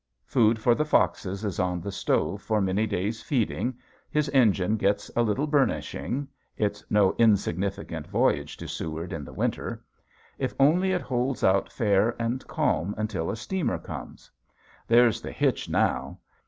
[0.25, 3.77] Food for the foxes is on the stove for many days' feeding,
[4.09, 6.27] his engine gets a little burnishing
[6.57, 9.83] it's no insignificant voyage to Seward in the winter.
[10.39, 14.31] If only it holds out fair and calm until a steamer comes!
[14.87, 16.17] There's the hitch now.